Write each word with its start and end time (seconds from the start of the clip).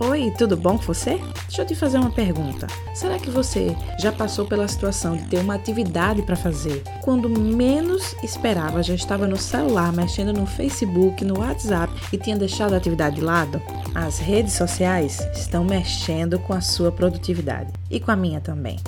Oi, 0.00 0.32
tudo 0.36 0.56
bom 0.56 0.76
com 0.76 0.82
você? 0.82 1.20
Deixa 1.46 1.62
eu 1.62 1.66
te 1.66 1.74
fazer 1.76 1.98
uma 1.98 2.10
pergunta. 2.10 2.66
Será 2.92 3.16
que 3.16 3.30
você 3.30 3.76
já 4.00 4.10
passou 4.10 4.44
pela 4.44 4.66
situação 4.66 5.16
de 5.16 5.22
ter 5.28 5.38
uma 5.38 5.54
atividade 5.54 6.20
para 6.22 6.34
fazer? 6.34 6.82
Quando 7.00 7.30
menos 7.30 8.16
esperava, 8.20 8.82
já 8.82 8.94
estava 8.94 9.28
no 9.28 9.36
celular, 9.36 9.92
mexendo 9.92 10.32
no 10.32 10.46
Facebook, 10.46 11.24
no 11.24 11.38
WhatsApp 11.38 11.92
e 12.12 12.18
tinha 12.18 12.36
deixado 12.36 12.74
a 12.74 12.76
atividade 12.76 13.16
de 13.16 13.22
lado? 13.22 13.62
As 13.94 14.18
redes 14.18 14.54
sociais 14.54 15.20
estão 15.36 15.64
mexendo 15.64 16.40
com 16.40 16.52
a 16.52 16.60
sua 16.60 16.90
produtividade 16.90 17.72
e 17.88 18.00
com 18.00 18.10
a 18.10 18.16
minha 18.16 18.40
também. 18.40 18.80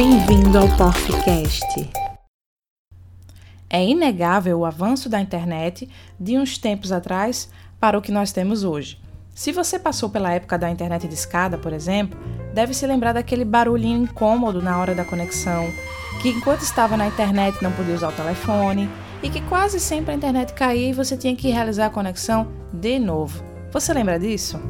Bem-vindo 0.00 0.56
ao 0.56 0.68
Porficast. 0.76 1.90
É 3.68 3.84
inegável 3.84 4.60
o 4.60 4.64
avanço 4.64 5.08
da 5.08 5.20
internet 5.20 5.90
de 6.20 6.38
uns 6.38 6.56
tempos 6.56 6.92
atrás 6.92 7.50
para 7.80 7.98
o 7.98 8.00
que 8.00 8.12
nós 8.12 8.30
temos 8.30 8.62
hoje. 8.62 9.00
Se 9.34 9.50
você 9.50 9.76
passou 9.76 10.08
pela 10.08 10.32
época 10.32 10.56
da 10.56 10.70
internet 10.70 11.08
de 11.08 11.14
escada, 11.14 11.58
por 11.58 11.72
exemplo, 11.72 12.16
deve 12.54 12.74
se 12.74 12.86
lembrar 12.86 13.12
daquele 13.12 13.44
barulhinho 13.44 14.04
incômodo 14.04 14.62
na 14.62 14.78
hora 14.78 14.94
da 14.94 15.04
conexão, 15.04 15.68
que 16.22 16.28
enquanto 16.28 16.62
estava 16.62 16.96
na 16.96 17.08
internet 17.08 17.60
não 17.60 17.72
podia 17.72 17.96
usar 17.96 18.10
o 18.10 18.12
telefone 18.12 18.88
e 19.20 19.28
que 19.28 19.40
quase 19.48 19.80
sempre 19.80 20.12
a 20.12 20.16
internet 20.16 20.52
caía 20.52 20.90
e 20.90 20.92
você 20.92 21.16
tinha 21.16 21.34
que 21.34 21.50
realizar 21.50 21.86
a 21.86 21.90
conexão 21.90 22.46
de 22.72 23.00
novo. 23.00 23.42
Você 23.72 23.92
lembra 23.92 24.16
disso? 24.16 24.60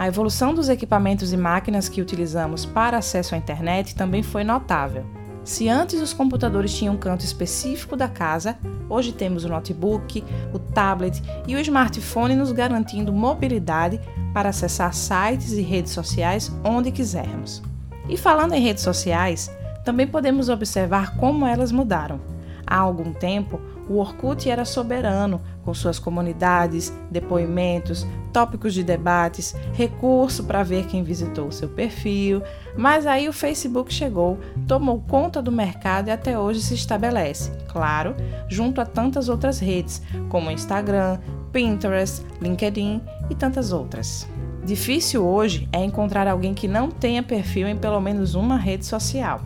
A 0.00 0.06
evolução 0.06 0.54
dos 0.54 0.70
equipamentos 0.70 1.30
e 1.30 1.36
máquinas 1.36 1.86
que 1.86 2.00
utilizamos 2.00 2.64
para 2.64 2.96
acesso 2.96 3.34
à 3.34 3.38
internet 3.38 3.94
também 3.94 4.22
foi 4.22 4.42
notável. 4.42 5.04
Se 5.44 5.68
antes 5.68 6.00
os 6.00 6.14
computadores 6.14 6.74
tinham 6.74 6.94
um 6.94 6.96
canto 6.96 7.22
específico 7.22 7.94
da 7.98 8.08
casa, 8.08 8.56
hoje 8.88 9.12
temos 9.12 9.44
o 9.44 9.48
notebook, 9.50 10.24
o 10.54 10.58
tablet 10.58 11.22
e 11.46 11.54
o 11.54 11.58
smartphone 11.58 12.34
nos 12.34 12.50
garantindo 12.50 13.12
mobilidade 13.12 14.00
para 14.32 14.48
acessar 14.48 14.94
sites 14.94 15.52
e 15.52 15.60
redes 15.60 15.92
sociais 15.92 16.50
onde 16.64 16.90
quisermos. 16.90 17.62
E 18.08 18.16
falando 18.16 18.54
em 18.54 18.62
redes 18.62 18.82
sociais, 18.82 19.54
também 19.84 20.06
podemos 20.06 20.48
observar 20.48 21.14
como 21.18 21.44
elas 21.44 21.70
mudaram. 21.70 22.18
Há 22.66 22.78
algum 22.78 23.12
tempo, 23.12 23.60
o 23.90 23.98
Orkut 23.98 24.48
era 24.48 24.64
soberano, 24.64 25.40
com 25.64 25.74
suas 25.74 25.98
comunidades, 25.98 26.92
depoimentos, 27.10 28.06
tópicos 28.32 28.72
de 28.72 28.84
debates, 28.84 29.52
recurso 29.72 30.44
para 30.44 30.62
ver 30.62 30.86
quem 30.86 31.02
visitou 31.02 31.48
o 31.48 31.52
seu 31.52 31.68
perfil. 31.68 32.40
Mas 32.76 33.04
aí 33.04 33.28
o 33.28 33.32
Facebook 33.32 33.92
chegou, 33.92 34.38
tomou 34.68 35.00
conta 35.08 35.42
do 35.42 35.50
mercado 35.50 36.06
e 36.06 36.12
até 36.12 36.38
hoje 36.38 36.62
se 36.62 36.74
estabelece, 36.74 37.50
claro, 37.66 38.14
junto 38.48 38.80
a 38.80 38.86
tantas 38.86 39.28
outras 39.28 39.58
redes, 39.58 40.00
como 40.28 40.52
Instagram, 40.52 41.18
Pinterest, 41.52 42.24
LinkedIn 42.40 43.02
e 43.28 43.34
tantas 43.34 43.72
outras. 43.72 44.24
Difícil 44.64 45.26
hoje 45.26 45.68
é 45.72 45.82
encontrar 45.82 46.28
alguém 46.28 46.54
que 46.54 46.68
não 46.68 46.92
tenha 46.92 47.24
perfil 47.24 47.66
em 47.66 47.76
pelo 47.76 48.00
menos 48.00 48.36
uma 48.36 48.56
rede 48.56 48.86
social. 48.86 49.40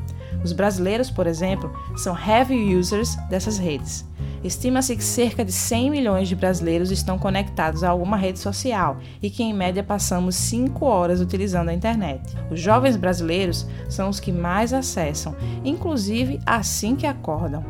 Os 0.44 0.52
brasileiros, 0.52 1.10
por 1.10 1.26
exemplo, 1.26 1.74
são 1.96 2.14
heavy 2.14 2.76
users 2.76 3.16
dessas 3.30 3.56
redes. 3.56 4.04
Estima-se 4.44 4.94
que 4.94 5.02
cerca 5.02 5.42
de 5.42 5.50
100 5.50 5.90
milhões 5.90 6.28
de 6.28 6.36
brasileiros 6.36 6.90
estão 6.90 7.18
conectados 7.18 7.82
a 7.82 7.88
alguma 7.88 8.14
rede 8.14 8.38
social 8.38 8.98
e 9.22 9.30
que, 9.30 9.42
em 9.42 9.54
média, 9.54 9.82
passamos 9.82 10.36
5 10.36 10.84
horas 10.84 11.22
utilizando 11.22 11.70
a 11.70 11.74
internet. 11.74 12.36
Os 12.50 12.60
jovens 12.60 12.94
brasileiros 12.94 13.66
são 13.88 14.10
os 14.10 14.20
que 14.20 14.30
mais 14.30 14.74
acessam, 14.74 15.34
inclusive 15.64 16.38
assim 16.44 16.94
que 16.94 17.06
acordam. 17.06 17.64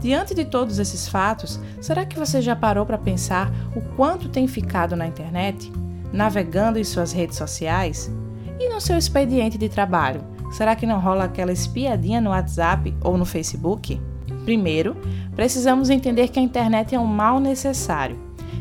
Diante 0.00 0.34
de 0.34 0.44
todos 0.44 0.80
esses 0.80 1.06
fatos, 1.06 1.60
será 1.80 2.04
que 2.04 2.18
você 2.18 2.42
já 2.42 2.56
parou 2.56 2.84
para 2.84 2.98
pensar 2.98 3.50
o 3.76 3.80
quanto 3.94 4.28
tem 4.28 4.48
ficado 4.48 4.96
na 4.96 5.06
internet? 5.06 5.72
Navegando 6.12 6.78
em 6.78 6.84
suas 6.84 7.12
redes 7.12 7.36
sociais? 7.36 8.10
E 8.58 8.68
no 8.68 8.80
seu 8.80 8.98
expediente 8.98 9.56
de 9.56 9.68
trabalho? 9.68 10.24
Será 10.50 10.74
que 10.74 10.86
não 10.86 10.98
rola 10.98 11.24
aquela 11.24 11.52
espiadinha 11.52 12.20
no 12.20 12.30
WhatsApp 12.30 12.92
ou 13.00 13.16
no 13.16 13.24
Facebook? 13.24 14.00
Primeiro, 14.46 14.96
precisamos 15.34 15.90
entender 15.90 16.28
que 16.28 16.38
a 16.38 16.42
internet 16.42 16.94
é 16.94 17.00
um 17.00 17.04
mal 17.04 17.40
necessário. 17.40 18.16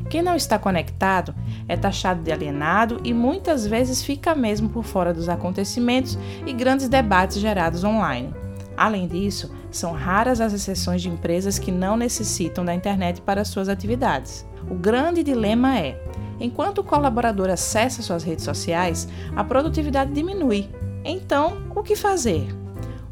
Quem 0.10 0.24
não 0.24 0.36
está 0.36 0.58
conectado 0.58 1.36
é 1.68 1.78
taxado 1.78 2.24
de 2.24 2.32
alienado 2.32 3.00
e 3.04 3.14
muitas 3.14 3.68
vezes 3.68 4.04
fica 4.04 4.34
mesmo 4.34 4.68
por 4.68 4.84
fora 4.84 5.14
dos 5.14 5.30
acontecimentos 5.30 6.18
e 6.44 6.52
grandes 6.54 6.90
debates 6.90 7.38
gerados 7.38 7.84
online. 7.84 8.34
Além 8.76 9.08
disso, 9.08 9.54
são 9.70 9.92
raras 9.92 10.42
as 10.42 10.54
exceções 10.54 11.04
de 11.04 11.10
empresas 11.10 11.60
que 11.60 11.72
não 11.72 11.96
necessitam 11.96 12.66
da 12.66 12.74
internet 12.74 13.22
para 13.22 13.46
suas 13.46 13.70
atividades. 13.70 14.44
O 14.68 14.74
grande 14.74 15.22
dilema 15.22 15.78
é: 15.78 16.02
enquanto 16.40 16.80
o 16.80 16.84
colaborador 16.84 17.52
acessa 17.52 18.02
suas 18.02 18.24
redes 18.24 18.44
sociais, 18.44 19.08
a 19.36 19.44
produtividade 19.44 20.12
diminui. 20.12 20.68
Então, 21.04 21.60
o 21.76 21.84
que 21.84 21.96
fazer? 21.96 22.65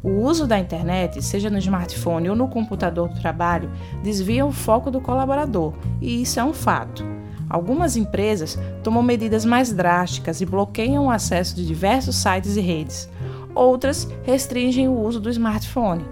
O 0.04 0.10
uso 0.20 0.46
da 0.46 0.58
internet, 0.58 1.22
seja 1.22 1.48
no 1.48 1.56
smartphone 1.56 2.28
ou 2.28 2.36
no 2.36 2.46
computador 2.46 3.08
do 3.08 3.18
trabalho, 3.18 3.70
desvia 4.02 4.44
o 4.44 4.52
foco 4.52 4.90
do 4.90 5.00
colaborador, 5.00 5.72
e 5.98 6.20
isso 6.20 6.38
é 6.38 6.44
um 6.44 6.52
fato. 6.52 7.02
Algumas 7.48 7.96
empresas 7.96 8.58
tomam 8.82 9.02
medidas 9.02 9.46
mais 9.46 9.72
drásticas 9.72 10.42
e 10.42 10.46
bloqueiam 10.46 11.06
o 11.06 11.10
acesso 11.10 11.56
de 11.56 11.66
diversos 11.66 12.16
sites 12.16 12.54
e 12.54 12.60
redes. 12.60 13.08
Outras 13.54 14.06
restringem 14.24 14.88
o 14.88 15.00
uso 15.00 15.18
do 15.18 15.30
smartphone. 15.30 16.04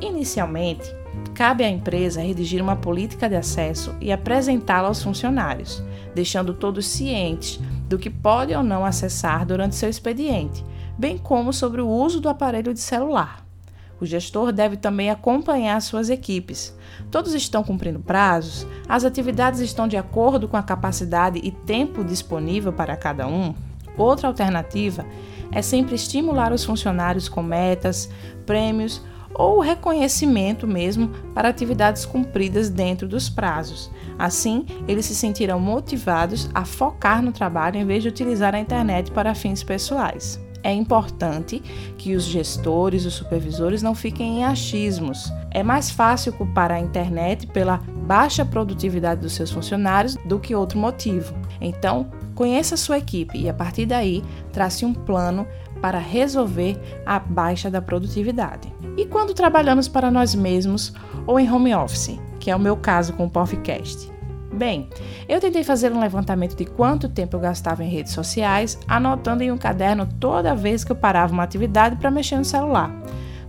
Inicialmente, 0.00 0.94
cabe 1.34 1.64
à 1.64 1.68
empresa 1.68 2.22
redigir 2.22 2.62
uma 2.62 2.76
política 2.76 3.28
de 3.28 3.34
acesso 3.34 3.96
e 4.00 4.12
apresentá-la 4.12 4.86
aos 4.86 5.02
funcionários, 5.02 5.82
deixando 6.14 6.54
todos 6.54 6.86
cientes 6.86 7.58
do 7.88 7.98
que 7.98 8.10
podem 8.10 8.56
ou 8.56 8.62
não 8.62 8.84
acessar 8.84 9.44
durante 9.44 9.74
seu 9.74 9.88
expediente 9.88 10.64
bem 10.98 11.18
como 11.18 11.52
sobre 11.52 11.80
o 11.80 11.88
uso 11.88 12.20
do 12.20 12.28
aparelho 12.28 12.72
de 12.72 12.80
celular. 12.80 13.44
O 14.00 14.06
gestor 14.06 14.52
deve 14.52 14.76
também 14.76 15.10
acompanhar 15.10 15.80
suas 15.80 16.10
equipes. 16.10 16.76
Todos 17.10 17.32
estão 17.32 17.62
cumprindo 17.62 18.00
prazos? 18.00 18.66
As 18.88 19.04
atividades 19.04 19.60
estão 19.60 19.86
de 19.86 19.96
acordo 19.96 20.48
com 20.48 20.56
a 20.56 20.62
capacidade 20.62 21.40
e 21.42 21.50
tempo 21.50 22.04
disponível 22.04 22.72
para 22.72 22.96
cada 22.96 23.26
um? 23.26 23.54
Outra 23.96 24.28
alternativa 24.28 25.06
é 25.52 25.62
sempre 25.62 25.94
estimular 25.94 26.52
os 26.52 26.64
funcionários 26.64 27.28
com 27.28 27.42
metas, 27.42 28.10
prêmios 28.44 29.00
ou 29.32 29.60
reconhecimento 29.60 30.66
mesmo 30.66 31.08
para 31.32 31.48
atividades 31.48 32.04
cumpridas 32.04 32.68
dentro 32.68 33.08
dos 33.08 33.28
prazos. 33.28 33.90
Assim, 34.18 34.66
eles 34.86 35.06
se 35.06 35.14
sentirão 35.14 35.58
motivados 35.58 36.50
a 36.52 36.64
focar 36.64 37.22
no 37.22 37.32
trabalho 37.32 37.78
em 37.78 37.86
vez 37.86 38.02
de 38.02 38.08
utilizar 38.08 38.54
a 38.54 38.60
internet 38.60 39.10
para 39.12 39.34
fins 39.34 39.62
pessoais 39.62 40.43
é 40.64 40.72
importante 40.72 41.62
que 41.98 42.16
os 42.16 42.24
gestores, 42.24 43.04
os 43.04 43.14
supervisores 43.14 43.82
não 43.82 43.94
fiquem 43.94 44.38
em 44.38 44.44
achismos. 44.44 45.30
É 45.50 45.62
mais 45.62 45.90
fácil 45.90 46.32
culpar 46.32 46.72
a 46.72 46.80
internet 46.80 47.46
pela 47.46 47.76
baixa 48.06 48.44
produtividade 48.44 49.20
dos 49.20 49.34
seus 49.34 49.50
funcionários 49.50 50.16
do 50.24 50.40
que 50.40 50.54
outro 50.54 50.78
motivo. 50.78 51.34
Então, 51.60 52.10
conheça 52.34 52.74
a 52.74 52.78
sua 52.78 52.98
equipe 52.98 53.38
e 53.38 53.48
a 53.48 53.54
partir 53.54 53.84
daí 53.84 54.24
trace 54.52 54.86
um 54.86 54.94
plano 54.94 55.46
para 55.82 55.98
resolver 55.98 56.80
a 57.04 57.18
baixa 57.18 57.70
da 57.70 57.82
produtividade. 57.82 58.72
E 58.96 59.04
quando 59.04 59.34
trabalhamos 59.34 59.86
para 59.86 60.10
nós 60.10 60.34
mesmos 60.34 60.94
ou 61.26 61.38
em 61.38 61.50
home 61.50 61.74
office, 61.74 62.18
que 62.40 62.50
é 62.50 62.56
o 62.56 62.60
meu 62.60 62.76
caso 62.76 63.12
com 63.12 63.26
o 63.26 63.30
podcast? 63.30 64.13
Bem, 64.54 64.88
eu 65.28 65.40
tentei 65.40 65.64
fazer 65.64 65.92
um 65.92 65.98
levantamento 65.98 66.54
de 66.54 66.64
quanto 66.64 67.08
tempo 67.08 67.36
eu 67.36 67.40
gastava 67.40 67.82
em 67.82 67.88
redes 67.88 68.12
sociais, 68.12 68.78
anotando 68.86 69.42
em 69.42 69.50
um 69.50 69.58
caderno 69.58 70.08
toda 70.20 70.54
vez 70.54 70.84
que 70.84 70.92
eu 70.92 70.96
parava 70.96 71.32
uma 71.32 71.42
atividade 71.42 71.96
para 71.96 72.10
mexer 72.10 72.36
no 72.36 72.44
celular. 72.44 72.94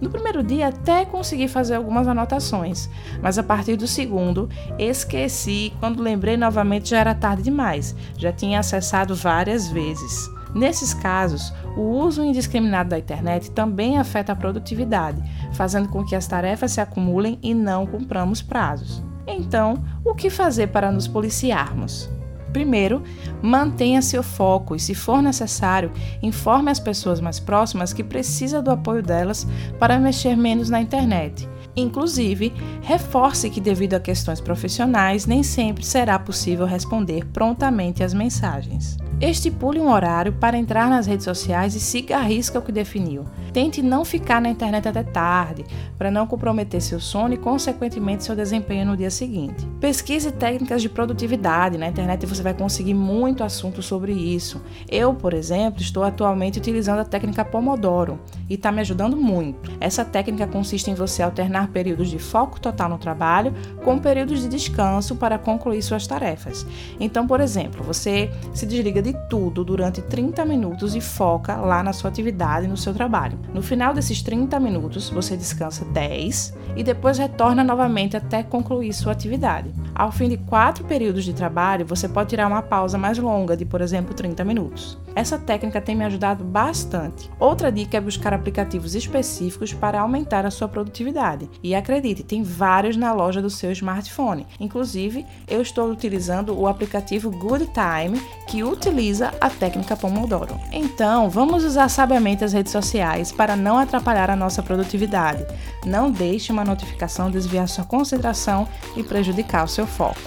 No 0.01 0.09
primeiro 0.09 0.41
dia 0.41 0.69
até 0.69 1.05
consegui 1.05 1.47
fazer 1.47 1.75
algumas 1.75 2.07
anotações, 2.07 2.89
mas 3.21 3.37
a 3.37 3.43
partir 3.43 3.75
do 3.75 3.87
segundo 3.87 4.49
esqueci. 4.79 5.71
Quando 5.79 6.01
lembrei 6.01 6.35
novamente 6.35 6.89
já 6.89 6.97
era 6.97 7.13
tarde 7.13 7.43
demais, 7.43 7.95
já 8.17 8.33
tinha 8.33 8.59
acessado 8.59 9.15
várias 9.15 9.69
vezes. 9.69 10.27
Nesses 10.55 10.93
casos, 10.93 11.53
o 11.77 11.81
uso 11.81 12.23
indiscriminado 12.23 12.89
da 12.89 12.97
internet 12.97 13.51
também 13.51 13.99
afeta 13.99 14.31
a 14.31 14.35
produtividade, 14.35 15.21
fazendo 15.53 15.87
com 15.89 16.03
que 16.03 16.15
as 16.15 16.25
tarefas 16.25 16.71
se 16.71 16.81
acumulem 16.81 17.37
e 17.43 17.53
não 17.53 17.85
cumpramos 17.85 18.41
prazos. 18.41 19.03
Então, 19.27 19.83
o 20.03 20.13
que 20.13 20.29
fazer 20.29 20.67
para 20.67 20.91
nos 20.91 21.07
policiarmos? 21.07 22.09
Primeiro, 22.55 23.03
mantenha 23.41 24.01
seu 24.01 24.23
foco 24.23 24.77
e, 24.77 24.79
se 24.79 24.95
for 24.95 25.21
necessário, 25.21 25.91
informe 26.23 26.71
as 26.71 26.79
pessoas 26.79 27.19
mais 27.19 27.37
próximas 27.37 27.91
que 27.91 28.01
precisa 28.01 28.61
do 28.61 28.71
apoio 28.71 29.03
delas 29.03 29.45
para 29.77 29.99
mexer 29.99 30.37
menos 30.37 30.69
na 30.69 30.79
internet. 30.79 31.49
Inclusive, 31.75 32.53
reforce 32.81 33.49
que, 33.49 33.59
devido 33.59 33.95
a 33.95 33.99
questões 33.99 34.39
profissionais, 34.39 35.25
nem 35.25 35.43
sempre 35.43 35.85
será 35.85 36.17
possível 36.17 36.65
responder 36.65 37.25
prontamente 37.25 38.01
às 38.01 38.13
mensagens. 38.13 38.97
Estipule 39.21 39.79
um 39.79 39.89
horário 39.89 40.33
para 40.33 40.57
entrar 40.57 40.89
nas 40.89 41.07
redes 41.07 41.23
sociais 41.23 41.73
e 41.73 41.79
siga 41.79 42.17
a 42.17 42.21
risca 42.21 42.59
o 42.59 42.61
que 42.61 42.71
definiu. 42.71 43.23
Tente 43.53 43.81
não 43.81 44.03
ficar 44.03 44.41
na 44.41 44.49
internet 44.49 44.89
até 44.89 45.01
tarde, 45.01 45.63
para 45.97 46.11
não 46.11 46.27
comprometer 46.27 46.81
seu 46.81 46.99
sono 46.99 47.33
e, 47.33 47.37
consequentemente, 47.37 48.25
seu 48.25 48.35
desempenho 48.35 48.85
no 48.85 48.97
dia 48.97 49.09
seguinte. 49.09 49.65
Pesquise 49.79 50.33
técnicas 50.33 50.81
de 50.81 50.89
produtividade. 50.89 51.77
Na 51.77 51.87
internet 51.87 52.25
você 52.25 52.43
vai 52.43 52.53
conseguir 52.53 52.93
muito 52.93 53.45
assunto 53.45 53.81
sobre 53.81 54.11
isso. 54.11 54.61
Eu, 54.89 55.13
por 55.13 55.33
exemplo, 55.33 55.81
estou 55.81 56.03
atualmente 56.03 56.59
utilizando 56.59 56.99
a 56.99 57.05
técnica 57.05 57.45
Pomodoro 57.45 58.19
e 58.49 58.55
está 58.55 58.69
me 58.73 58.81
ajudando 58.81 59.15
muito. 59.15 59.71
Essa 59.79 60.03
técnica 60.03 60.45
consiste 60.45 60.91
em 60.91 60.95
você 60.95 61.23
alternar 61.23 61.69
períodos 61.69 62.09
de 62.09 62.19
foco 62.19 62.59
total 62.59 62.89
no 62.89 62.97
trabalho 62.97 63.53
com 63.85 63.97
períodos 63.97 64.41
de 64.41 64.49
descanso 64.49 65.15
para 65.15 65.39
concluir 65.39 65.81
suas 65.81 66.05
tarefas. 66.05 66.67
Então, 66.99 67.25
por 67.25 67.39
exemplo, 67.39 67.81
você 67.81 68.29
se 68.53 68.65
desliga 68.65 69.04
de 69.05 69.13
tudo 69.29 69.63
durante 69.63 70.01
30 70.01 70.43
minutos 70.45 70.95
e 70.95 71.01
foca 71.01 71.55
lá 71.57 71.83
na 71.83 71.93
sua 71.93 72.09
atividade, 72.09 72.67
no 72.67 72.75
seu 72.75 72.91
trabalho. 72.91 73.37
No 73.53 73.61
final 73.61 73.93
desses 73.93 74.21
30 74.23 74.59
minutos, 74.59 75.09
você 75.11 75.37
descansa 75.37 75.85
10 75.85 76.55
e 76.75 76.83
depois 76.83 77.19
retorna 77.19 77.63
novamente 77.63 78.17
até 78.17 78.41
concluir 78.41 78.91
sua 78.93 79.11
atividade. 79.11 79.71
Ao 79.93 80.11
fim 80.11 80.27
de 80.27 80.37
quatro 80.37 80.83
períodos 80.85 81.23
de 81.23 81.33
trabalho, 81.33 81.85
você 81.85 82.09
pode 82.09 82.29
tirar 82.29 82.47
uma 82.47 82.63
pausa 82.63 82.97
mais 82.97 83.19
longa, 83.19 83.55
de 83.55 83.63
por 83.63 83.79
exemplo 83.79 84.15
30 84.15 84.43
minutos. 84.43 84.97
Essa 85.15 85.39
técnica 85.39 85.79
tem 85.79 85.95
me 85.95 86.03
ajudado 86.03 86.43
bastante. 86.43 87.31
Outra 87.39 87.71
dica 87.71 87.95
é 87.97 88.01
buscar 88.01 88.33
aplicativos 88.33 88.95
específicos 88.95 89.73
para 89.73 90.01
aumentar 90.01 90.45
a 90.45 90.51
sua 90.51 90.67
produtividade. 90.67 91.49
E 91.63 91.73
acredite, 91.73 92.21
tem 92.21 92.43
vários 92.43 92.97
na 92.97 93.13
loja 93.13 93.41
do 93.41 93.49
seu 93.49 93.71
smartphone. 93.71 94.45
Inclusive, 94.59 95.25
eu 95.47 95.61
estou 95.61 95.89
utilizando 95.89 96.59
o 96.59 96.67
aplicativo 96.67 97.31
Good 97.31 97.67
Time, 97.67 98.21
que 98.47 98.61
utiliza 98.61 99.33
a 99.39 99.49
técnica 99.49 99.95
Pomodoro. 99.95 100.59
Então, 100.71 101.29
vamos 101.29 101.63
usar 101.63 101.87
sabiamente 101.87 102.43
as 102.43 102.51
redes 102.51 102.73
sociais 102.73 103.31
para 103.31 103.55
não 103.55 103.77
atrapalhar 103.77 104.29
a 104.29 104.35
nossa 104.35 104.61
produtividade. 104.61 105.45
Não 105.85 106.11
deixe 106.11 106.51
uma 106.51 106.65
notificação 106.65 107.31
desviar 107.31 107.69
sua 107.69 107.85
concentração 107.85 108.67
e 108.97 109.03
prejudicar 109.03 109.63
o 109.63 109.69
seu 109.69 109.87
foco. 109.87 110.19